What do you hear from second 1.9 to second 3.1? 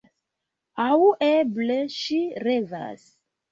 ŝi revas.